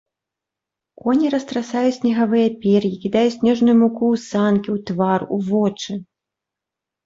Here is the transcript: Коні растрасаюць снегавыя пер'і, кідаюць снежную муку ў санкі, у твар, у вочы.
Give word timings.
Коні 1.03 1.29
растрасаюць 1.33 1.97
снегавыя 1.99 2.47
пер'і, 2.65 2.93
кідаюць 3.05 3.35
снежную 3.37 3.75
муку 3.85 4.05
ў 4.17 4.25
санкі, 4.29 4.69
у 4.77 4.85
твар, 4.91 5.19
у 5.39 5.43
вочы. 5.55 5.93